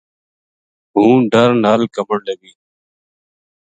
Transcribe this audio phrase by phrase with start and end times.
[0.93, 2.53] ہوں ڈر نال کَمن لگی